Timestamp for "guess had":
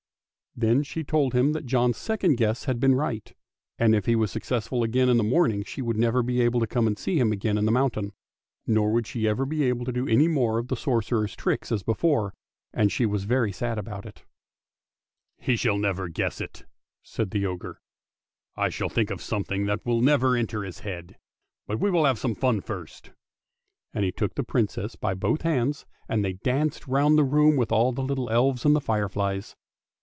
2.35-2.77